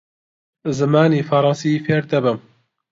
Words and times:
زمانی 0.77 1.21
فەڕەنسی 1.29 1.81
فێر 1.85 2.03
دەبم. 2.11 2.37